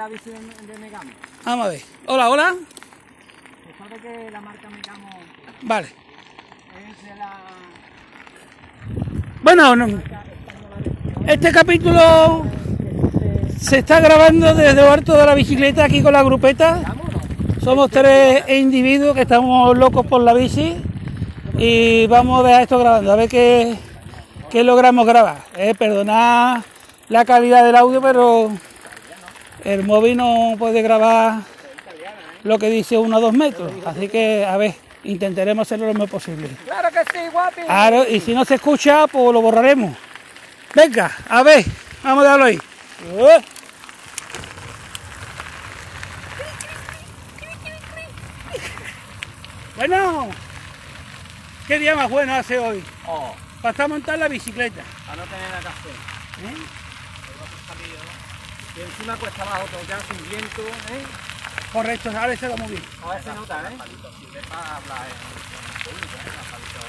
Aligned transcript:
la 0.00 0.08
bici 0.08 0.30
de, 0.30 0.78
Megamo. 0.78 1.10
Vamos 1.44 1.66
a 1.66 1.68
ver. 1.68 1.80
Hola, 2.06 2.30
hola. 2.30 2.54
¿Tú 2.54 3.84
sabes 3.84 4.00
que 4.00 4.30
la 4.30 4.40
marca 4.40 4.70
Megamo 4.70 5.08
Vale. 5.60 5.88
es 5.88 7.04
de 7.04 7.16
la 7.16 7.32
Bueno, 9.42 9.76
no- 9.76 10.02
este 11.26 11.52
capítulo 11.52 12.46
se 13.60 13.80
está 13.80 14.00
grabando 14.00 14.54
desde 14.54 14.72
lo 14.72 14.90
alto 14.90 15.14
de 15.14 15.26
la 15.26 15.34
bicicleta 15.34 15.84
aquí 15.84 16.02
con 16.02 16.14
la 16.14 16.22
grupeta. 16.22 16.80
Somos 17.62 17.90
tres 17.90 18.48
individuos 18.48 19.14
que 19.14 19.20
estamos 19.22 19.76
locos 19.76 20.06
por 20.06 20.22
la 20.22 20.32
bici 20.32 20.76
y 21.58 22.06
vamos 22.06 22.42
a 22.42 22.46
dejar 22.48 22.62
esto 22.62 22.78
grabando, 22.78 23.12
a 23.12 23.16
ver 23.16 23.28
qué, 23.28 23.76
qué 24.48 24.64
logramos 24.64 25.06
grabar. 25.06 25.42
Eh, 25.58 25.74
perdonad 25.74 26.62
la 27.10 27.26
calidad 27.26 27.64
del 27.66 27.76
audio, 27.76 28.00
pero 28.00 28.50
el 29.64 29.84
móvil 29.84 30.16
no 30.16 30.54
puede 30.58 30.82
grabar 30.82 31.40
lo 32.44 32.58
que 32.58 32.68
dice 32.70 32.96
uno 32.98 33.16
a 33.16 33.20
dos 33.20 33.32
metros. 33.32 33.72
Así 33.84 34.08
que, 34.08 34.44
a 34.46 34.56
ver, 34.56 34.74
intentaremos 35.04 35.66
hacerlo 35.66 35.86
lo 35.86 35.94
mejor 35.94 36.08
posible. 36.10 36.48
Claro 36.64 36.88
que 36.90 37.00
sí, 37.18 37.26
guapi. 37.30 37.62
Claro, 37.62 38.06
y 38.08 38.20
si 38.20 38.34
no 38.34 38.44
se 38.44 38.54
escucha, 38.56 39.06
pues 39.06 39.32
lo 39.32 39.40
borraremos. 39.40 39.96
Venga, 40.74 41.10
a 41.28 41.42
ver, 41.42 41.64
vamos 42.02 42.24
a 42.24 42.28
darlo 42.28 42.44
ahí. 42.44 42.58
Uh. 43.12 43.40
Bueno, 49.76 50.28
¿qué 51.66 51.78
día 51.78 51.94
más 51.94 52.10
bueno 52.10 52.34
hace 52.34 52.58
hoy? 52.58 52.84
Oh, 53.06 53.34
Para 53.62 53.70
estar 53.70 53.88
montar 53.88 54.18
la 54.18 54.28
bicicleta. 54.28 54.82
a 55.10 55.16
no 55.16 55.22
tener 55.24 55.48
que 55.62 55.68
hacer. 55.68 55.92
¿eh? 55.92 56.79
Y 58.76 58.80
encima 58.80 59.16
cuesta 59.16 59.42
abajo 59.42 59.66
todo, 59.66 59.82
ya 59.88 59.98
sin 60.00 60.28
viento, 60.30 60.62
¿eh? 60.62 61.04
Correcto, 61.72 62.10
ahora 62.10 62.36
se 62.36 62.48
va 62.48 62.56
muy 62.56 62.68
bien. 62.68 62.82
A 63.04 63.14
ver 63.14 63.22
se 63.22 63.32
nota, 63.34 63.70
¿eh? 63.70 63.76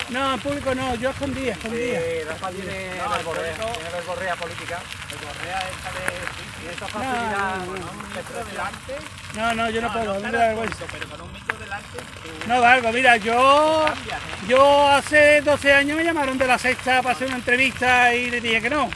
No, 0.09 0.33
en 0.33 0.39
público 0.41 0.75
no, 0.75 0.95
yo 0.95 1.09
escondía, 1.11 1.53
escondía. 1.53 1.99
Sí, 1.99 2.23
Rafa 2.27 2.49
tiene 2.49 2.89
verborrea, 2.99 3.55
tiene 3.55 4.35
política. 4.35 4.79
Esta 5.09 5.91
de... 5.91 6.51
Tiene 6.59 6.73
esta 6.73 6.87
facilidad, 6.87 7.55
no, 7.57 7.65
no. 7.65 7.77
¿no? 7.77 7.93
Micro 8.09 8.45
delante, 8.45 8.95
No, 9.35 9.53
no, 9.53 9.69
yo 9.69 9.81
no 9.81 9.93
puedo, 9.93 10.13
no 10.15 10.19
me 10.19 10.31
da 10.31 10.47
vergüenza. 10.47 10.85
pero 10.91 11.07
con 11.07 11.21
un 11.21 11.33
micro 11.33 11.57
delante... 11.57 11.97
No 12.47 12.61
valgo, 12.61 12.91
mira, 12.91 13.17
yo, 13.17 13.87
¿eh? 13.87 13.91
yo 14.47 14.87
hace 14.89 15.41
12 15.41 15.73
años 15.73 15.97
me 15.97 16.03
llamaron 16.03 16.37
de 16.37 16.47
la 16.47 16.57
sexta 16.57 17.01
para 17.01 17.15
hacer 17.15 17.27
una 17.27 17.37
entrevista 17.37 18.13
y 18.13 18.29
le 18.29 18.41
dije 18.41 18.61
que 18.61 18.69
no. 18.69 18.89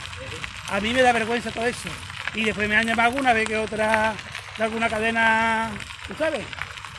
A 0.70 0.80
mí 0.82 0.94
me 0.94 1.02
da 1.02 1.14
vergüenza 1.14 1.52
todo 1.52 1.66
eso. 1.66 1.90
Y 2.36 2.44
después 2.44 2.68
me 2.68 2.76
han 2.76 2.86
llamado 2.86 3.10
alguna 3.10 3.34
vez 3.34 3.48
que 3.48 3.58
otra 3.58 4.14
de 4.58 4.64
alguna 4.64 4.90
cadena, 4.90 5.72
¿tú 6.08 6.14
sabes? 6.16 6.46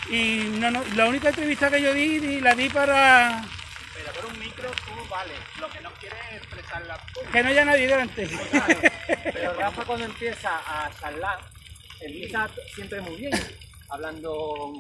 Y 0.08 0.50
no, 0.58 0.70
no, 0.70 0.82
la 0.94 1.06
única 1.06 1.28
entrevista 1.28 1.70
que 1.70 1.82
yo 1.82 1.92
di, 1.92 2.40
la 2.40 2.54
di 2.54 2.68
para 2.68 3.44
Pero 3.94 4.12
por 4.12 4.32
un 4.32 4.38
micro 4.38 4.70
tú 4.70 5.08
vale, 5.10 5.32
lo 5.60 5.68
que 5.68 5.80
no 5.80 5.90
quieres 5.94 6.18
es 6.30 6.36
expresar 6.38 6.86
la 6.86 6.98
que 7.32 7.42
no 7.42 7.48
haya 7.50 7.64
nadie 7.64 7.86
delante. 7.86 8.26
Claro, 8.26 8.80
pero 9.24 9.54
Rafa 9.54 9.84
cuando 9.84 10.06
empieza 10.06 10.50
a 10.66 10.90
charlar, 11.00 11.38
empieza 12.00 12.48
siempre 12.74 13.00
muy 13.00 13.16
bien, 13.16 13.32
hablando 13.90 14.72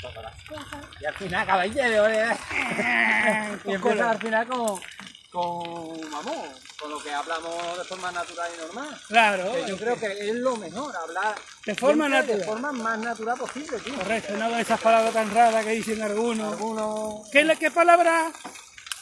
todas 0.00 0.22
las 0.22 0.44
cosas, 0.44 0.86
y 1.00 1.06
al 1.06 1.14
final 1.14 1.42
acaba 1.42 1.66
lleno, 1.66 2.08
¿eh? 2.08 2.36
y 3.64 3.72
empieza 3.72 4.10
al 4.10 4.18
final 4.18 4.46
con, 4.46 4.80
con, 5.30 6.10
vamos, 6.10 6.36
con 6.80 6.90
lo 6.90 7.02
que 7.02 7.12
hablamos 7.12 7.78
de 7.78 7.84
forma 7.84 8.10
natural 8.12 8.50
y 8.56 8.60
normal. 8.60 9.00
Claro, 9.08 9.52
Que 9.52 9.66
yo 9.68 9.76
creo 9.76 9.96
que 9.98 10.28
es 10.30 10.34
lo 10.36 10.56
mejor, 10.56 10.96
hablar 10.96 11.34
De 11.66 11.74
forma 11.74 12.08
natural. 12.08 12.38
de 12.38 12.44
forma 12.46 12.72
más 12.72 12.98
natural 12.98 13.38
posible, 13.38 13.78
tío. 13.80 13.94
correcto, 13.94 14.36
no 14.36 14.48
con 14.48 14.58
esas 14.58 14.80
palabras 14.80 15.12
tan 15.12 15.34
raras 15.34 15.64
que 15.64 15.70
dicen 15.72 16.00
algunos. 16.02 16.52
Algunos... 16.54 17.28
¿Qué, 17.30 17.56
qué 17.60 17.70
palabra? 17.70 18.32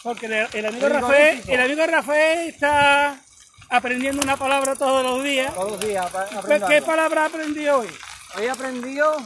Porque 0.02 0.27
el, 0.27 0.48
el 0.52 0.66
amigo 0.66 0.86
El 0.86 0.92
Rafael, 0.94 1.42
el 1.47 1.60
amigo 1.60 1.86
Rafael 1.86 2.48
está 2.48 3.20
aprendiendo 3.69 4.22
una 4.22 4.36
palabra 4.36 4.75
todos 4.75 5.03
los 5.04 5.22
días. 5.22 5.54
Todos 5.54 5.72
los 5.72 5.81
días 5.81 6.06
¿Qué, 6.10 6.36
aprendo 6.36 6.66
qué 6.69 6.75
algo. 6.76 6.86
palabra 6.86 7.25
aprendió 7.26 7.78
hoy? 7.78 7.88
Hoy 8.36 8.44
he 8.44 8.50
aprendido 8.50 9.16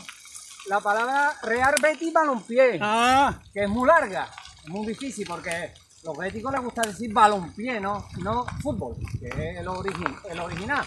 la 0.67 0.81
palabra 0.81 1.37
Real 1.43 1.75
Betis 1.81 2.13
Balompié. 2.13 2.79
Ah, 2.81 3.39
que 3.53 3.65
es 3.65 3.69
muy 3.69 3.87
larga, 3.87 4.31
es 4.65 4.69
muy 4.69 4.87
difícil 4.87 5.27
porque 5.27 5.73
los 6.03 6.17
béticos 6.17 6.53
les 6.53 6.63
gusta 6.63 6.83
decir 6.83 7.13
balompié, 7.13 7.81
no, 7.81 8.07
no 8.19 8.47
fútbol, 8.63 8.97
que 9.21 9.29
es 9.29 9.35
el, 9.35 9.69
el 10.31 10.41
original. 10.41 10.87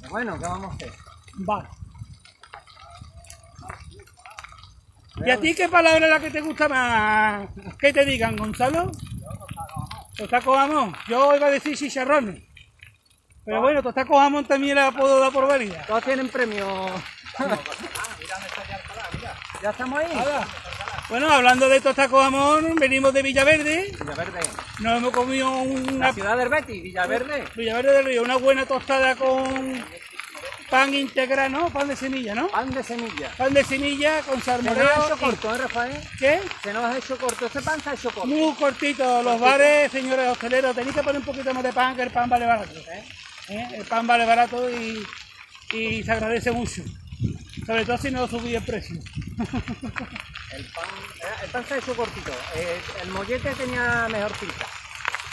Pero 0.00 0.10
bueno, 0.10 0.38
¿qué 0.38 0.46
vamos 0.46 0.72
a 0.72 0.74
hacer? 0.74 0.92
vale. 1.38 1.68
¿Y 5.24 5.30
a 5.30 5.40
ti 5.40 5.54
qué 5.54 5.68
palabra 5.68 6.06
es 6.06 6.12
la 6.12 6.20
que 6.20 6.30
te 6.30 6.40
gusta 6.40 6.68
más? 6.68 7.48
¿Qué 7.78 7.92
te 7.92 8.04
digan, 8.04 8.36
Gonzalo? 8.36 8.90
Tostaco 10.16 10.56
jamón. 10.56 10.94
Yo 11.08 11.36
iba 11.36 11.46
a 11.46 11.50
decir 11.50 11.76
chicharrones. 11.76 12.42
Pero 13.44 13.60
bueno, 13.60 13.82
tostaco 13.82 14.18
jamón 14.18 14.44
también 14.44 14.76
la 14.76 14.90
puedo 14.90 15.20
dar 15.20 15.32
por 15.32 15.46
válida. 15.46 15.84
Todos 15.86 16.04
tienen 16.04 16.28
premio. 16.28 16.66
ya 19.62 19.70
estamos 19.70 20.00
ahí. 20.00 20.08
Bueno, 21.14 21.30
hablando 21.30 21.68
de 21.68 21.80
tostaco 21.80 22.20
jamón, 22.20 22.74
venimos 22.74 23.14
de 23.14 23.22
Villaverde. 23.22 23.92
Villaverde. 24.00 24.40
Nos 24.80 24.98
hemos 24.98 25.12
comido 25.12 25.48
una 25.62 26.08
La 26.08 26.12
ciudad 26.12 26.36
del 26.36 26.48
Betis, 26.48 26.82
Villaverde. 26.82 27.44
Villaverde 27.54 27.92
del 27.92 28.04
Río, 28.06 28.22
una 28.24 28.34
buena 28.34 28.66
tostada 28.66 29.14
con 29.14 29.80
pan 30.68 30.92
integral, 30.92 31.52
¿no? 31.52 31.70
Pan 31.70 31.86
de 31.86 31.94
semilla, 31.94 32.34
¿no? 32.34 32.48
Pan 32.48 32.68
de 32.68 32.82
semilla. 32.82 33.30
Pan 33.38 33.54
de 33.54 33.62
semilla 33.62 34.22
con 34.22 34.42
Se 34.42 34.60
nos 34.60 34.76
hecho 34.76 35.16
corto, 35.20 35.54
¿eh, 35.54 35.58
Rafael? 35.58 36.00
¿Qué? 36.18 36.40
Se 36.64 36.72
nos 36.72 36.84
ha 36.84 36.98
hecho 36.98 37.16
corto. 37.16 37.46
Este 37.46 37.62
pan 37.62 37.80
se 37.80 37.90
ha 37.90 37.94
hecho 37.94 38.10
corto. 38.10 38.26
Muy 38.26 38.52
cortito. 38.54 39.22
Los 39.22 39.38
bares, 39.38 39.92
señores 39.92 40.28
hosteleros, 40.32 40.74
tenéis 40.74 40.96
que 40.96 41.02
poner 41.04 41.20
un 41.20 41.26
poquito 41.26 41.54
más 41.54 41.62
de 41.62 41.72
pan, 41.72 41.94
que 41.94 42.02
el 42.02 42.10
pan 42.10 42.28
vale 42.28 42.44
barato. 42.44 42.76
¿eh? 42.90 43.04
¿Eh? 43.50 43.68
El 43.74 43.84
pan 43.84 44.04
vale 44.04 44.26
barato 44.26 44.68
y, 44.68 45.06
y 45.76 46.02
se 46.02 46.10
agradece 46.10 46.50
mucho. 46.50 46.82
Sobre 47.64 47.84
todo 47.84 47.98
si 47.98 48.10
no 48.10 48.26
subí 48.26 48.56
el 48.56 48.64
precio. 48.64 48.98
El 50.56 50.64
pan, 50.66 50.84
el 51.42 51.50
pan 51.50 51.64
se 51.66 51.78
hecho 51.78 51.96
cortito. 51.96 52.32
Eh, 52.54 52.80
el 53.02 53.08
mollete 53.10 53.54
tenía 53.54 54.06
mejor 54.10 54.32
pinta. 54.38 54.66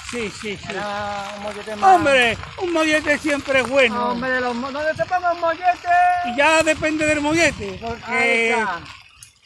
Sí, 0.09 0.29
sí, 0.41 0.57
sí. 0.57 0.65
Era 0.69 1.31
un 1.37 1.43
mollete 1.43 1.75
más... 1.75 1.95
Hombre, 1.95 2.37
un 2.57 2.73
mollete 2.73 3.17
siempre 3.17 3.59
es 3.61 3.69
bueno. 3.69 4.09
Hombre, 4.11 4.41
los 4.41 4.55
mo- 4.55 4.71
¿dónde 4.71 4.93
se 4.95 5.05
ponga 5.05 5.31
un 5.31 5.39
mollete? 5.39 5.89
Y 6.25 6.37
ya 6.37 6.63
depende 6.63 7.05
del 7.05 7.21
mollete, 7.21 7.77
porque 7.81 8.55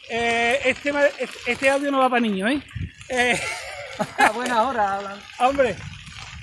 eh, 0.10 0.62
este, 0.66 0.92
ma- 0.94 1.04
este 1.46 1.70
audio 1.70 1.92
no 1.92 2.00
va 2.00 2.10
para 2.10 2.22
niños, 2.22 2.50
¿eh? 2.52 2.62
Eh, 3.10 3.42
A 4.18 4.30
buena 4.32 4.64
hora 4.64 4.96
hablan. 4.96 5.22
hombre, 5.40 5.76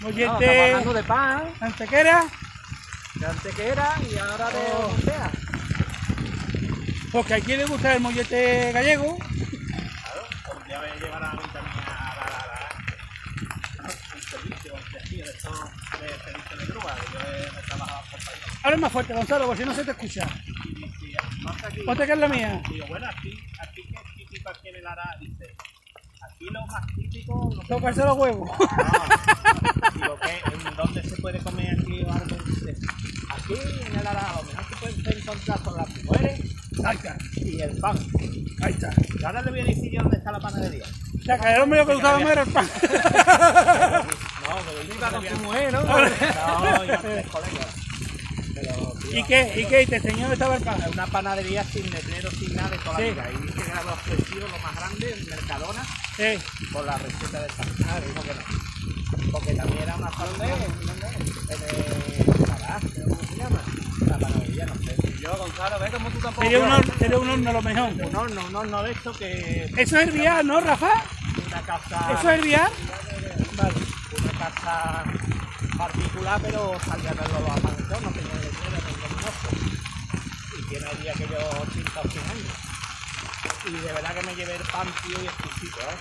No, 0.00 0.08
estamos 0.10 0.40
mollete 0.40 0.60
hablando 0.66 0.92
de 0.92 1.02
pan, 1.04 1.54
antequera, 1.60 2.24
de 3.14 3.26
antequera 3.26 3.94
y 4.10 4.18
ahora 4.18 4.50
de 4.50 4.58
Oh. 4.72 4.94
Porque 7.12 7.34
a 7.34 7.40
quien 7.40 7.58
le 7.58 7.66
gusta 7.66 7.94
el 7.94 8.00
mollete 8.00 8.72
gallego. 8.72 9.18
Ya 10.68 10.80
me 10.80 10.98
llevará 10.98 11.30
a 11.30 11.34
mí 11.34 11.42
también 11.52 11.84
a 11.86 12.14
la, 12.16 13.88
un 14.14 14.22
servicio 14.22 14.72
de 14.72 14.98
aquí, 14.98 15.16
de 15.16 15.26
servicio 15.26 16.56
de 16.56 16.66
grúa, 16.66 16.96
que 16.96 17.12
yo 17.12 17.20
he, 17.20 17.62
trabajado 17.66 18.02
país. 18.10 18.42
Habla 18.62 18.76
más 18.78 18.92
fuerte, 18.92 19.12
Gonzalo, 19.12 19.46
porque 19.46 19.62
si 19.62 19.68
no 19.68 19.74
se 19.74 19.84
te 19.84 19.90
escucha. 19.90 20.26
Ponte 21.84 22.06
que 22.06 22.12
es 22.12 22.18
la 22.18 22.28
mía. 22.28 22.62
digo, 22.70 22.86
bueno, 22.86 23.06
aquí, 23.06 23.38
aquí 23.60 23.82
que 23.82 23.94
es 23.94 24.14
típico 24.16 24.50
aquí 24.56 24.68
en 24.68 24.76
el 24.76 24.86
Ara, 24.86 25.16
dice, 25.20 25.54
aquí 26.22 26.46
lo 26.50 26.66
más 26.66 26.86
típico, 26.94 27.50
lo 27.54 27.62
Tocarse 27.62 28.04
los 28.04 28.16
huevos. 28.16 28.50
digo, 29.94 30.18
que 30.18 30.68
¿en 30.68 30.76
dónde 30.76 31.02
se 31.02 31.16
puede 31.20 31.38
comer 31.40 31.78
aquí 31.78 32.02
o 32.04 32.10
algo? 32.10 32.36
Dice, 32.46 32.74
aquí 33.28 33.54
en 33.86 33.98
el 33.98 34.06
Ara, 34.06 34.32
lo 34.36 34.42
mejor 34.44 34.66
que 34.66 34.76
puedes 34.76 35.18
encontrar 35.18 35.62
son 35.62 35.76
las 35.76 36.04
mujeres 36.04 36.51
Ahí 36.84 36.96
está, 36.96 37.16
y 37.36 37.60
el 37.60 37.76
pan. 37.78 37.96
ahí 38.62 38.72
está. 38.72 38.90
Y 39.20 39.24
ahora 39.24 39.42
le 39.42 39.50
voy 39.50 39.60
a 39.60 39.64
decir 39.64 39.92
yo 39.92 40.02
dónde 40.02 40.16
está 40.18 40.32
la 40.32 40.40
panadería. 40.40 40.84
O 40.84 41.22
sea, 41.24 41.38
que 41.38 41.52
el 41.54 41.60
hombre 41.60 41.78
lo 41.80 41.86
que 41.86 41.92
gustaba 41.94 42.18
más 42.18 42.32
era 42.32 42.42
el 42.42 42.48
pan. 42.50 42.68
No, 44.42 44.58
pero 44.66 44.82
yo 44.82 44.94
Iba 44.94 45.10
con 45.10 45.24
tu 45.24 45.36
mujer, 45.44 45.72
¿no? 45.72 45.82
No, 45.82 46.84
yo 46.84 46.98
tres 47.00 47.26
colegas. 47.28 47.66
Pero, 48.54 48.92
tío, 49.00 49.18
¿Y 49.18 49.22
qué? 49.24 49.52
¿Y 49.60 49.64
qué? 49.66 49.82
¿Y 49.82 49.86
te 49.86 49.96
enseñó 49.96 50.20
dónde 50.22 50.34
estaba 50.34 50.56
el 50.56 50.62
pan? 50.62 50.80
una 50.92 51.06
panadería 51.06 51.64
sin 51.64 51.88
letrero, 51.90 52.30
sin 52.32 52.54
nada 52.54 52.68
de 52.70 52.78
toda 52.78 52.96
Sí. 52.98 53.02
la 53.04 53.10
vida. 53.12 53.30
Y 53.32 53.36
dice 53.46 53.62
que 53.62 53.70
era 53.70 53.82
lo 53.84 53.92
ofrecido, 53.92 54.48
lo 54.48 54.58
más 54.58 54.74
grande, 54.76 55.14
en 55.18 55.26
Mercadona, 55.28 55.82
Sí. 56.16 56.38
por 56.72 56.84
la 56.84 56.98
receta 56.98 57.40
del 57.40 57.50
pan. 57.52 57.68
Ah, 57.88 58.00
dijo 58.06 58.22
que 58.22 58.34
no. 58.34 59.30
Porque 59.32 59.54
también 59.54 59.82
era 59.82 59.96
una 59.96 60.10
panadería. 60.10 60.56
Yo, 65.62 65.68
Gonzalo, 65.68 65.78
ve 65.78 65.90
como 65.90 66.10
tú 66.10 66.18
tampoco. 66.18 66.42
Sería 66.42 66.58
un 66.60 66.72
horno, 66.72 66.92
sería 66.98 67.18
un 67.18 67.30
horno 67.30 67.52
lo 67.52 67.62
mejor. 67.62 67.92
Un 67.92 68.16
horno, 68.16 68.46
un 68.46 68.56
horno 68.56 68.82
de 68.82 68.92
esto 68.92 69.12
que 69.12 69.64
¿Eso 69.76 69.98
es 69.98 70.08
herviar, 70.08 70.44
no, 70.44 70.60
Rafa? 70.60 70.90
una 71.46 71.62
casa. 71.62 72.12
¿Eso 72.12 72.30
es 72.30 72.38
herviar? 72.38 72.70
Vale. 73.56 73.74
Una 74.22 74.38
casa 74.38 75.04
particular, 75.78 76.40
pero 76.42 76.80
salía 76.84 77.10
de 77.10 77.16
los 77.16 77.50
amanecer, 77.50 78.02
no 78.02 78.10
tenía 78.10 78.32
mozo. 79.22 79.48
Y 80.58 80.68
tiene 80.68 80.86
allí 80.86 81.08
aquellos 81.08 81.44
80 81.44 82.00
o 82.00 82.08
100 82.08 82.24
años. 82.24 82.46
Y 83.64 83.70
de 83.70 83.92
verdad 83.92 84.14
que 84.14 84.22
me 84.26 84.34
llevé 84.34 84.56
el 84.56 84.62
pan, 84.62 84.88
tío, 85.06 85.22
y 85.22 85.26
exquisito, 85.26 85.80
¿eh? 85.80 85.96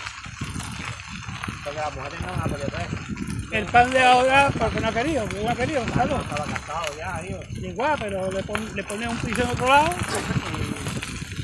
Porque 1.63 1.79
las 1.79 1.95
mujeres 1.95 2.21
no 2.21 2.27
van 2.31 2.39
a 2.39 2.43
poder 2.45 2.71
ver. 2.71 3.10
El 3.51 3.65
pan 3.65 3.89
de 3.92 4.01
ahora, 4.01 4.50
porque 4.57 4.80
no 4.80 4.88
ha 4.88 4.92
querido, 4.94 5.25
porque 5.25 5.44
no 5.44 5.50
ha 5.50 5.56
querido, 5.56 5.81
Gonzalo. 5.81 6.21
Estaba 6.21 6.45
casado 6.45 6.86
ya, 6.98 7.21
tío. 7.21 7.39
Igual, 7.69 7.95
pero 8.00 8.31
le, 8.31 8.44
pon, 8.44 8.69
le 8.75 8.83
pone 8.83 9.07
un 9.07 9.18
piso 9.18 9.42
en 9.44 9.50
otro 9.50 9.68
lado 9.68 9.89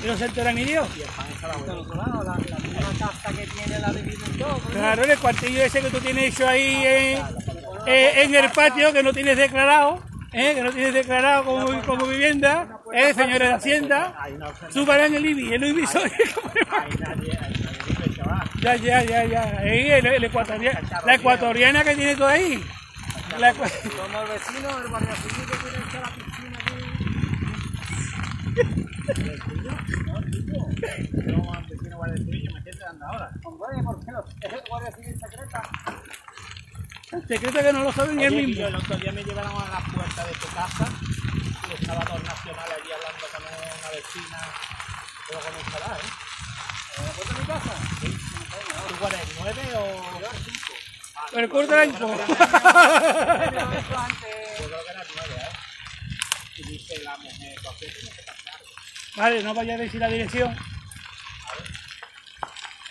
y 0.04 0.08
no 0.08 0.16
se 0.18 0.26
entera 0.26 0.52
ni 0.54 0.64
Dios. 0.64 0.88
Y 0.98 1.02
el 1.02 1.08
pan 1.10 1.26
estaba 1.34 1.54
Por 1.56 1.66
bueno. 1.66 1.82
otro 1.82 1.96
lado, 1.96 2.24
la, 2.24 2.32
la 2.32 2.58
misma 2.60 3.08
casa 3.08 3.30
que 3.34 3.48
tiene 3.48 3.80
la 3.80 3.92
dividen 3.92 4.38
todo. 4.38 4.50
¿no? 4.54 4.70
Claro, 4.72 5.04
el 5.04 5.18
cuartillo 5.20 5.62
ese 5.64 5.82
que 5.82 5.90
tú 5.90 6.00
tienes 6.00 6.24
hecho 6.34 6.48
ahí 6.48 6.76
en, 6.86 7.22
eh, 7.88 8.22
en 8.24 8.36
el 8.36 8.52
patio, 8.52 8.94
que 8.94 9.04
no 9.04 9.12
tienes 9.12 9.38
declarado, 9.38 10.02
eh, 10.32 10.54
que 10.56 10.62
no 10.64 10.72
tienes 10.72 10.94
declarado 10.94 11.44
como, 11.44 11.82
como 11.84 12.06
vivienda, 12.06 12.80
eh, 12.94 13.14
señores 13.14 13.50
de 13.50 13.54
Hacienda, 13.56 14.14
suban 14.72 15.14
el 15.14 15.26
IBI, 15.26 15.54
el 15.56 15.64
IBI 15.66 15.88
soy- 15.88 16.04
Ahí 16.10 16.90
nadie, 17.00 17.32
chaval. 17.34 17.54
Ya, 18.68 18.76
ya, 18.76 19.02
ya, 19.04 19.24
ya. 19.24 19.44
Ahí, 19.60 19.90
el, 19.92 20.06
el 20.06 20.24
ecuatoriana, 20.26 20.82
la 21.06 21.14
ecuatoriana 21.16 21.84
que 21.86 21.96
tiene 21.96 22.16
todo 22.18 22.28
ahí. 22.28 22.62
La 23.40 23.54
ecua- 23.54 23.72
Como 23.96 24.22
el 24.24 24.28
vecino, 24.30 24.78
el 24.84 24.88
barrio 24.92 25.16
civil 25.16 25.46
que 25.48 25.58
tiene 25.58 25.78
hecha 25.88 26.00
la 26.02 26.10
piscina 26.14 26.58
aquí. 26.60 26.76
No, 31.32 31.54
al 31.54 31.66
vecino 31.66 31.96
guardia 31.98 32.18
civil, 32.18 32.44
yo 32.46 32.52
me 32.56 32.62
siento 32.62 32.84
dando 32.86 33.06
ahora. 33.06 33.30
¿por 33.42 33.54
qué 34.06 34.12
no? 34.12 34.24
Es 34.42 34.54
el 34.54 34.62
guardia 34.68 34.92
civil 34.92 35.16
secreta. 35.20 35.62
secreto 37.28 37.60
que 37.60 37.74
no 37.74 37.84
lo 37.84 37.92
sabe 37.94 38.14
ni 38.16 38.24
él 38.26 38.34
mismo. 38.36 38.48
Guillo, 38.48 38.68
el 38.68 38.76
otro 38.76 38.98
día 38.98 39.12
me 39.14 39.24
llevaron 39.24 39.52
a 39.62 39.70
la 39.70 39.80
puerta 39.94 40.26
de 40.26 40.34
tu 40.34 40.48
casa 40.48 40.88
y 41.70 41.74
estaba 41.82 42.04
dos 42.04 42.22
nacionales 42.24 42.76
allí 42.82 42.92
hablando 42.92 43.26
con 43.32 43.44
una 43.44 43.90
vecina, 43.96 44.40
pero 45.28 45.40
con 45.40 45.56
un 45.56 45.64
chaval, 45.72 46.00
¿eh? 46.00 46.12
¿A 46.98 47.02
la 47.04 47.12
puerta 47.12 47.34
de 47.34 47.40
mi 47.40 47.46
casa? 47.48 47.74
¿Tú 48.88 48.96
cuál 49.00 49.14
eres, 49.14 49.28
nueve 49.40 49.62
o...? 49.76 50.20
Pero 51.32 51.44
el. 51.44 51.50
Pero. 51.50 51.62
Yo 51.68 51.70
creo 54.66 54.82
que 54.86 54.92
era 54.92 55.04
nueve, 55.16 55.36
¿eh? 55.36 55.50
Y 56.56 56.64
dice 56.64 56.94
la 57.04 57.18
mujer, 57.18 57.56
¿por 57.62 57.76
qué 57.78 57.86
tienes 57.88 58.14
que 58.16 58.24
pasar? 58.24 58.60
Vale, 59.16 59.44
no 59.44 59.54
vaya 59.54 59.76
a 59.76 59.78
decir 59.78 60.00
la 60.00 60.08
dirección. 60.08 60.56
No 60.56 60.60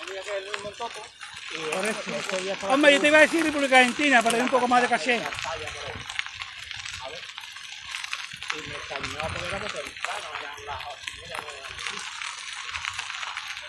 diga 0.06 0.22
que 0.22 0.30
es 0.30 0.36
el 0.36 0.44
mismo 0.52 0.70
topo. 0.70 1.04
Y 1.50 1.56
Correcto. 1.70 2.10
ese 2.14 2.36
día 2.42 2.52
estaba 2.54 2.74
Hombre, 2.74 2.92
yo 2.92 3.00
te 3.00 3.08
iba 3.08 3.18
a 3.18 3.22
decir 3.22 3.44
República 3.44 3.78
Argentina 3.78 4.22
para 4.22 4.38
un 4.38 4.48
poco 4.48 4.68
más 4.68 4.82
de 4.82 4.88
caché. 4.88 5.16
A 5.16 5.18
ver. 7.08 7.20
Y 8.52 8.56
me 8.68 8.74
extrañó 8.74 9.18
porque 9.32 9.46
era 9.46 9.58
muy 9.58 9.68
temprano, 9.68 10.26
eran 10.40 10.66
las 10.66 10.80
ocho 10.86 11.08
y 11.08 11.10
media, 11.20 11.36
nueve 11.40 11.56
de 11.56 11.62
la 11.62 11.68
noche. 11.70 11.96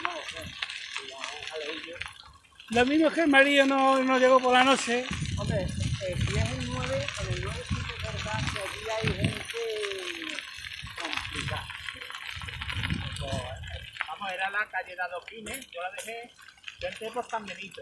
No 0.01 0.12
lo 0.12 0.22
sé. 0.28 0.42
Y 1.06 1.12
a. 1.12 1.98
Lo 2.70 2.86
mismo 2.86 3.08
es 3.08 3.14
que 3.14 3.22
el 3.22 3.28
marido 3.30 3.66
no, 3.66 4.04
no 4.04 4.20
llegó 4.20 4.40
por 4.40 4.54
la 4.54 4.64
noche. 4.64 5.06
Hombre, 5.38 5.64
eh, 5.64 6.16
si 6.18 6.38
es 6.38 6.52
el 6.52 6.68
9, 6.68 7.08
en 7.22 7.34
el 7.34 7.42
9 7.44 7.60
sí 7.70 7.76
es 7.80 8.04
verdad 8.04 8.40
que 8.52 8.60
aquí 8.60 8.82
hay 8.92 9.08
gente 9.16 9.62
complicada. 11.00 11.68
Pues, 13.20 13.32
Vamos, 14.08 14.32
era 14.32 14.50
la 14.50 14.66
calle 14.70 14.96
de 14.96 15.02
Adoquines, 15.02 15.68
yo 15.72 15.82
la 15.82 15.92
dejé, 15.92 16.32
yo 16.82 16.88
entré 16.90 17.12
por 17.12 17.30
San 17.30 17.46
Benito. 17.46 17.82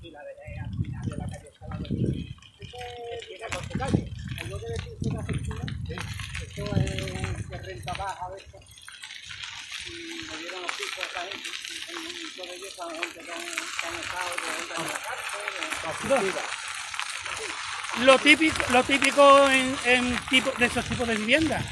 Y 0.00 0.10
la 0.10 0.20
dejé 0.22 0.58
al 0.60 0.70
final 0.70 1.02
de 1.08 1.16
la 1.16 1.26
calle 1.26 1.50
de 1.50 1.74
Adoquines. 1.74 2.34
Este, 2.60 3.26
Tiene 3.26 3.46
con 3.48 3.64
su 3.64 3.78
calle. 3.78 4.12
el 4.42 4.48
lo 4.48 4.58
que 4.58 4.66
decís 4.66 5.00
de 5.00 5.10
la 5.10 5.22
piscina, 5.24 5.64
esto 6.42 6.76
es 6.76 7.48
de 7.48 7.58
renta 7.58 7.92
baja 7.94 8.30
de 8.30 8.36
esto. 8.38 8.58
Y 9.92 10.26
me 10.26 10.36
dieron 10.38 10.62
los 10.62 10.72
pisos 10.72 10.98
a 10.98 11.02
esta 11.02 11.20
gente. 11.20 11.48
Y 11.88 11.94
muchos 11.94 12.46
de 12.46 12.54
ellos 12.56 12.74
gente 13.00 13.24
que 13.24 13.32
han, 13.32 13.94
estado 14.00 14.30
de 14.30 14.88
la 14.88 15.00
cárcel. 15.00 16.32
Lo 18.00 18.18
típico, 18.18 18.62
lo 18.70 18.82
típico 18.84 19.50
en, 19.50 19.76
en 19.84 20.26
tipo, 20.26 20.50
de 20.52 20.66
esos 20.66 20.84
tipos 20.86 21.06
de 21.06 21.16
viviendas. 21.16 21.62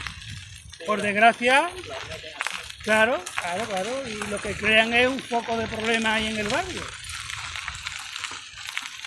Por 0.87 1.01
desgracia, 1.01 1.71
claro, 2.83 3.23
claro, 3.37 3.65
claro. 3.67 4.09
Y 4.09 4.15
lo 4.29 4.41
que 4.41 4.55
crean 4.55 4.93
es 4.93 5.09
un 5.09 5.21
poco 5.23 5.57
de 5.57 5.67
problema 5.67 6.15
ahí 6.15 6.27
en 6.29 6.39
el 6.39 6.49
barrio. 6.49 6.83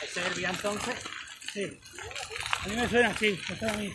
Es 0.02 0.18
el 0.18 0.34
día 0.36 0.50
entonces. 0.50 0.96
Sí. 1.54 1.80
A 2.64 2.68
mí 2.68 2.76
me 2.76 2.90
suena 2.90 3.10
así, 3.10 3.40
me 3.48 3.58
suena 3.58 3.74
a 3.74 3.78
mí. 3.78 3.94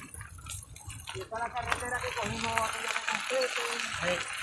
Y 1.15 1.21
está 1.21 1.39
la 1.39 1.53
carretera 1.53 2.01
que 2.01 2.15
cogimos 2.15 2.53
aquella 2.53 2.89
de 2.89 3.49
Compete. 4.07 4.38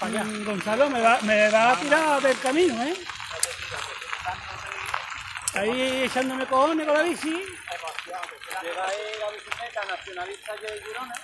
Allá. 0.00 0.24
Mm, 0.24 0.44
Gonzalo, 0.44 0.90
me 0.90 1.00
va, 1.00 1.18
me 1.22 1.50
va 1.50 1.72
a 1.72 1.76
tirar 1.76 2.20
del 2.20 2.38
camino, 2.40 2.82
¿eh? 2.82 2.94
Ahí 5.54 6.02
echándome 6.04 6.46
cojones 6.46 6.86
con 6.86 6.96
la 6.96 7.02
bici. 7.04 7.30
Lleva 7.30 8.86
ahí 8.86 8.96
la 9.20 9.30
bicicleta 9.30 9.84
nacionalista 9.88 10.52
de 10.56 10.82
Girona. 10.82 11.14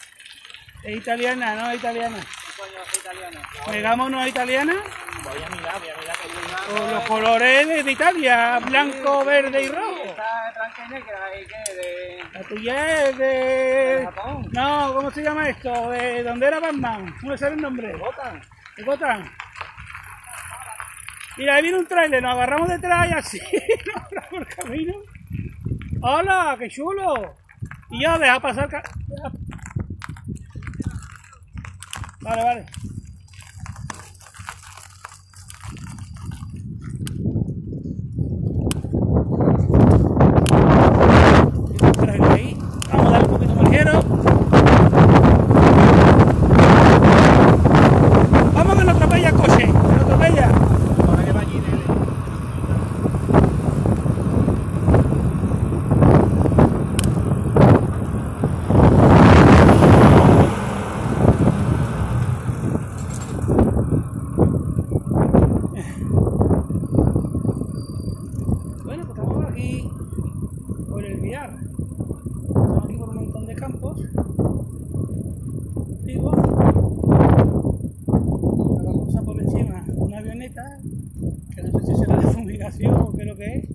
Es 0.84 0.96
italiana, 0.96 1.54
no 1.56 1.70
es 1.70 1.78
italiana. 1.78 2.20
¿Qué 2.20 2.52
coño 2.56 2.82
es 2.86 2.98
italiana? 2.98 3.40
Voy 5.22 5.42
a 5.42 5.48
mirar, 5.50 5.80
voy 5.80 5.90
a 5.90 5.96
mirar 5.96 6.16
que. 6.16 6.72
Con 6.72 6.90
los 6.94 7.04
colores 7.04 7.68
de 7.68 7.82
de 7.82 7.92
Italia, 7.92 8.58
blanco, 8.60 9.24
verde 9.24 9.62
y 9.62 9.68
rojo. 9.68 10.02
Está 10.04 10.52
blanca 10.54 10.84
y 10.86 10.88
negra, 10.90 11.40
¿y 11.40 11.46
qué? 11.46 11.74
De... 11.74 12.19
La 12.40 12.46
tuya 12.48 13.04
es 13.10 13.18
de... 13.18 14.08
No, 14.52 14.94
¿cómo 14.94 15.10
se 15.10 15.22
llama 15.22 15.48
esto? 15.50 15.90
¿De 15.90 16.22
dónde 16.22 16.46
era 16.46 16.58
Batman? 16.58 17.14
¿Cómo 17.20 17.36
sabe 17.36 17.54
el 17.56 17.60
nombre? 17.60 17.94
Botan. 17.96 18.40
¿De 18.78 18.82
Gotham? 18.82 19.30
Mira, 21.36 21.54
ahí 21.56 21.62
viene 21.62 21.78
un 21.78 21.86
trailer, 21.86 22.22
nos 22.22 22.32
agarramos 22.32 22.68
detrás 22.70 23.10
y 23.10 23.12
así, 23.12 23.40
nos 23.94 24.04
agarramos 24.04 24.40
el 24.48 24.54
camino. 24.56 24.94
¡Hola, 26.00 26.56
qué 26.58 26.68
chulo! 26.70 27.34
Y 27.90 28.02
yo, 28.02 28.18
deja 28.18 28.40
pasar... 28.40 28.70
deja- 28.70 28.82
Vale, 32.22 32.44
vale. 32.44 32.66
Trailer 41.98 42.32
ahí. 42.32 42.58
Vamos 42.92 43.06
a 43.06 43.10
darle 43.10 43.28
un 43.28 43.32
poquito 43.34 43.54
más 43.54 43.64
ligero. 43.70 44.02
Vamos 48.54 48.74
que 48.78 48.84
nos 48.84 48.94
atropella 48.96 49.28
el 49.28 49.34
coche, 49.34 49.56
que 49.58 49.66
nos 49.72 50.02
atropella. 50.02 50.48
Ahora 51.08 51.24
que 51.24 51.32
va 51.32 51.40
allí 51.40 51.56
en 51.56 51.64
el. 51.64 51.80
Bueno, 68.84 69.04
pues 69.06 69.18
estamos 69.18 69.34
por 69.34 69.46
aquí, 69.46 69.88
por 70.88 71.04
el 71.04 71.20
viar. 71.20 71.56
Estamos 72.48 72.84
aquí 72.84 72.96
por 72.96 73.08
un 73.10 73.14
montón 73.16 73.46
de 73.46 73.54
campos. 73.54 73.98
Antiguos. 75.98 76.34
Ahora 78.08 78.84
vamos 78.84 79.16
a 79.16 79.22
por 79.22 79.40
encima 79.40 79.84
una 79.96 80.18
avioneta, 80.18 80.62
que 81.54 81.62
no 81.62 81.78
sé 81.80 81.86
si 81.86 81.94
será 81.98 82.16
de 82.18 82.26
fumigación 82.32 82.94
o 82.94 83.12
qué 83.12 83.22
es 83.22 83.28
lo 83.28 83.36
que 83.36 83.54
es. 83.54 83.68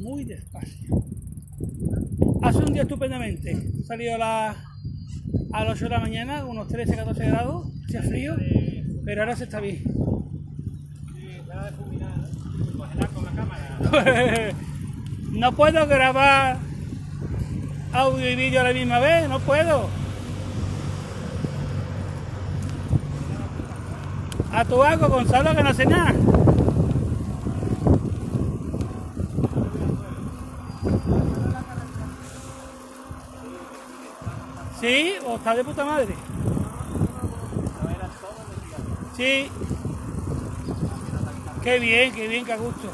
Muy 0.00 0.24
despacio. 0.24 1.02
Hace 2.42 2.58
un 2.58 2.72
día 2.72 2.79
estupendamente. 2.94 3.52
He 3.52 3.84
salido 3.84 4.16
a, 4.16 4.18
la- 4.18 4.56
a 5.52 5.64
las 5.64 5.74
8 5.74 5.84
de 5.84 5.90
la 5.90 6.00
mañana, 6.00 6.44
unos 6.44 6.66
13, 6.66 6.96
14 6.96 7.24
grados, 7.26 7.68
hacía 7.86 8.02
frío, 8.02 8.34
pero 9.04 9.22
ahora 9.22 9.36
se 9.36 9.44
está 9.44 9.60
bien. 9.60 9.82
No 15.32 15.52
puedo 15.52 15.86
grabar 15.86 16.56
audio 17.92 18.30
y 18.30 18.36
vídeo 18.36 18.60
a 18.60 18.64
la 18.64 18.72
misma 18.72 18.98
vez, 18.98 19.28
no 19.28 19.38
puedo. 19.40 19.88
A 24.52 24.64
tu 24.64 24.82
hago, 24.82 25.08
Gonzalo, 25.08 25.54
que 25.54 25.62
no 25.62 25.70
hace 25.70 25.86
nada. 25.86 26.12
Sí, 34.80 35.14
o 35.26 35.36
está 35.36 35.54
de 35.54 35.64
puta 35.64 35.84
madre. 35.84 36.14
Sí. 39.16 39.50
Qué 41.62 41.78
bien, 41.78 42.14
qué 42.14 42.26
bien, 42.28 42.44
qué 42.44 42.52
a 42.54 42.56
gusto. 42.56 42.88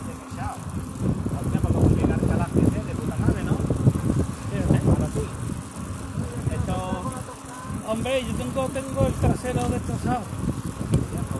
Hombre, 7.89 8.21
yo 8.21 8.35
tengo, 8.35 8.67
tengo 8.69 9.07
el 9.07 9.13
trasero 9.15 9.69
destrozado. 9.69 10.21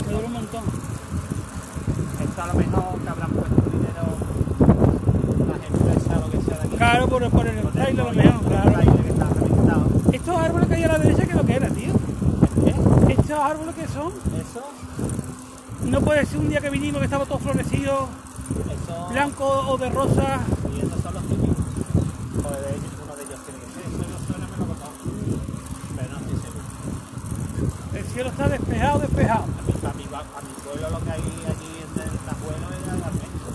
Me 0.07 0.13
duele 0.13 0.27
un 0.29 0.33
montón. 0.33 0.63
Esto 2.23 2.43
a 2.43 2.47
lo 2.47 2.55
mejor 2.55 2.99
que 3.03 3.09
habrán 3.09 3.31
puesto 3.31 3.63
dinero 3.73 4.05
las 5.49 5.61
empresas, 5.69 6.21
lo 6.21 6.31
que 6.31 6.41
sea 6.41 6.57
de 6.59 6.67
aquí. 6.69 6.77
Claro, 6.77 7.09
por, 7.09 7.31
por 7.31 7.47
el 7.49 7.61
trailer 7.73 8.05
lo 8.05 8.13
mejor, 8.13 8.43
el 8.43 8.49
claro. 8.49 8.73
trailer 8.73 9.03
que 9.03 9.11
está 9.11 9.25
reventado. 9.27 9.87
Estos 10.13 10.39
árboles 10.39 10.69
que 10.69 10.75
hay 10.77 10.85
a 10.85 10.89
la 10.89 10.99
derecha, 10.99 11.25
¿qué 11.25 11.31
es 11.31 11.37
lo 11.37 11.45
que 11.45 11.55
era, 11.55 11.69
tío? 11.69 11.93
¿Qué? 12.65 13.13
Estos 13.13 13.39
árboles 13.39 13.75
que 13.75 13.89
son, 13.89 14.13
Eso, 14.41 14.63
ser 16.15 16.39
un 16.39 16.49
día 16.49 16.61
que 16.61 16.71
vinimos 16.71 17.01
que 17.01 17.05
estaba 17.07 17.25
todo 17.27 17.39
florecido, 17.39 18.09
eso. 18.71 19.09
blanco 19.11 19.45
o 19.69 19.77
de 19.77 19.91
rosa. 19.91 20.41
Y 20.75 20.79
esos 20.81 21.01
son 21.03 21.15
los 21.15 21.23
típicos. 21.25 21.57
Joder, 22.43 22.63
de 22.63 22.71
ellos, 22.71 22.93
uno 23.05 23.17
de 23.17 23.23
ellos 23.25 23.41
tiene 23.45 23.61
que 23.61 23.67
ser. 23.75 23.83
Eso 23.87 24.05
no 24.11 24.19
suena, 24.27 24.47
me 24.47 24.57
lo. 24.57 24.65
Pero 25.97 26.09
no 26.11 26.17
estoy 26.19 26.39
seguro. 26.41 26.65
El 27.95 28.05
cielo 28.05 28.31
está 28.31 28.49
despejado, 28.49 28.99
despejado. 29.01 29.45
A 29.45 29.47
mi, 29.47 29.53
a 29.53 29.93
mi, 29.95 30.05
a 30.05 30.41
mi 30.43 30.53
pueblo 30.65 30.91
lo 30.91 31.01
que 31.05 31.11
hay 31.11 31.21
allí 31.21 31.73
en 31.83 32.01
el 32.03 32.19
Tajuelo 32.25 32.67
es 32.71 32.83
el 32.87 32.91
almendro. 33.03 33.47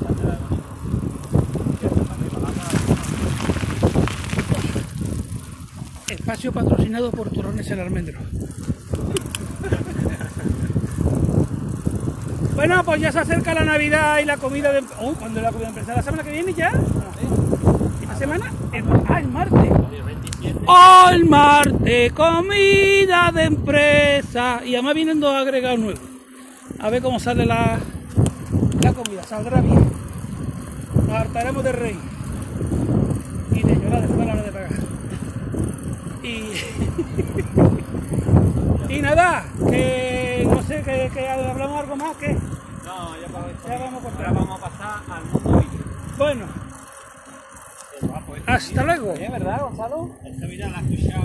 Bastante 0.00 0.22
bonito. 0.24 0.64
Y 1.80 1.86
esto 1.86 2.02
para 2.04 2.14
arriba, 2.14 2.38
vamos 2.40 2.58
a- 6.08 6.12
Espacio 6.12 6.52
patrocinado 6.52 7.10
por 7.12 7.30
Turrones 7.30 7.70
el 7.70 7.80
Almendro. 7.80 8.18
Bueno, 12.60 12.84
pues 12.84 13.00
ya 13.00 13.10
se 13.10 13.20
acerca 13.20 13.54
la 13.54 13.64
Navidad 13.64 14.18
y 14.18 14.26
la 14.26 14.36
comida 14.36 14.70
de... 14.70 14.84
Oh, 15.00 15.14
¿Cuándo 15.14 15.38
es 15.38 15.44
la 15.44 15.50
comida 15.50 15.70
de 15.72 15.80
empresa? 15.80 15.96
¿La 15.96 16.02
semana 16.02 16.22
que 16.22 16.30
viene 16.30 16.52
ya? 16.52 16.70
¿Esta 18.02 18.16
semana? 18.16 18.52
Ah, 19.08 19.18
el 19.18 19.28
martes. 19.28 19.70
El 19.94 20.02
27. 20.02 20.60
¡Oh, 20.66 21.08
el 21.10 21.24
martes! 21.24 22.12
Comida 22.12 23.32
de 23.32 23.44
empresa. 23.44 24.60
Y 24.62 24.74
además 24.74 24.94
vienen 24.94 25.20
dos 25.20 25.34
agregados 25.34 25.78
nuevos. 25.78 26.02
A 26.80 26.90
ver 26.90 27.00
cómo 27.00 27.18
sale 27.18 27.46
la, 27.46 27.78
la 28.82 28.92
comida. 28.92 29.22
Saldrá 29.22 29.62
bien. 29.62 29.90
Nos 31.06 31.16
hartaremos 31.16 31.64
de 31.64 31.72
reír. 31.72 31.98
Y 33.52 33.62
de 33.62 33.74
llorar 33.74 34.02
después 34.02 34.20
a 34.20 34.24
la 34.26 34.32
hora 34.34 34.42
de 34.42 34.52
pagar. 34.52 34.70
Y... 36.22 36.52
y 38.98 39.00
nada, 39.00 39.46
que 39.70 40.09
que, 41.08 41.14
que 41.14 41.28
hablamos 41.28 41.80
algo 41.80 41.96
más, 41.96 42.16
que... 42.16 42.28
No, 42.84 43.16
ya 43.16 43.28
para 43.28 43.52
Ya 43.52 43.84
vamos 43.84 44.00
a 44.00 44.04
cortar. 44.04 44.26
Ahora 44.26 44.40
vamos 44.40 44.60
a 44.60 44.70
pasar 44.70 45.02
al 45.08 45.24
mundo 45.24 45.60
vídeo. 45.60 45.84
Bueno, 46.18 46.46
guapo, 48.02 48.36
¿eh? 48.36 48.42
hasta 48.46 48.82
luego. 48.84 49.14
¿verdad, 49.14 49.60
Gonzalo? 49.62 50.10
Esta 50.24 50.46
vida 50.46 50.68
la 50.68 50.80
he 50.80 50.94
escuchado 50.94 51.22